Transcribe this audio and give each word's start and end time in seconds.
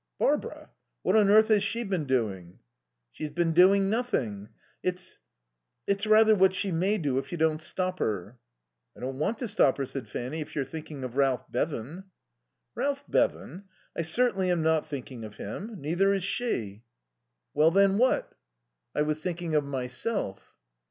"Barbara? 0.17 0.71
What 1.03 1.15
on 1.15 1.29
earth 1.29 1.49
has 1.49 1.61
she 1.61 1.83
been 1.83 2.05
doing?" 2.05 2.57
"She's 3.11 3.29
been 3.29 3.51
doing 3.51 3.87
nothing. 3.87 4.49
It's 4.81 5.19
it's 5.85 6.07
rather 6.07 6.33
what 6.33 6.55
she 6.55 6.71
may 6.71 6.97
do 6.97 7.19
if 7.19 7.31
you 7.31 7.37
don't 7.37 7.61
stop 7.61 7.99
her." 7.99 8.39
"I 8.97 9.01
don't 9.01 9.19
want 9.19 9.37
to 9.37 9.47
stop 9.47 9.77
her," 9.77 9.85
said 9.85 10.07
Fanny, 10.07 10.41
"if 10.41 10.55
you're 10.55 10.65
thinking 10.65 11.03
of 11.03 11.17
Ralph 11.17 11.45
Bevan." 11.51 12.05
"Ralph 12.73 13.03
Bevan? 13.07 13.65
I 13.95 14.01
certainly 14.01 14.49
am 14.49 14.63
not 14.63 14.87
thinking 14.87 15.23
of 15.23 15.35
him. 15.35 15.79
Neither 15.79 16.13
is 16.15 16.23
she." 16.23 16.81
"Well 17.53 17.69
then, 17.69 17.99
what?" 17.99 18.33
"I 18.95 19.03
was 19.03 19.21
thinking 19.21 19.53
of 19.53 19.65
myself." 19.65 20.55